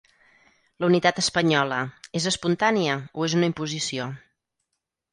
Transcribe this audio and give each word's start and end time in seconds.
La 0.83 0.89
unitat 0.91 1.21
espanyola, 1.23 1.79
és 2.21 2.27
espontània, 2.33 2.99
o 3.21 3.31
és 3.31 3.39
una 3.41 3.55
imposició? 3.55 4.13